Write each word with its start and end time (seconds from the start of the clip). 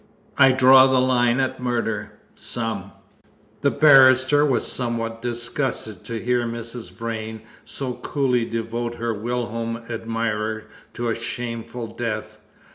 "I 0.35 0.51
draw 0.51 0.87
the 0.87 0.99
line 0.99 1.39
at 1.39 1.59
murder 1.59 2.13
some!" 2.35 2.91
The 3.61 3.69
barrister 3.69 4.43
was 4.43 4.65
somewhat 4.65 5.21
disgusted 5.21 6.03
to 6.05 6.17
hear 6.19 6.43
Mrs. 6.43 6.91
Vrain 6.91 7.43
so 7.65 7.93
coolly 7.93 8.45
devote 8.45 8.95
her 8.95 9.13
whilom 9.13 9.77
admirer 9.91 10.63
to 10.95 11.07
a 11.09 11.13
shameful 11.13 11.85
death. 11.85 12.39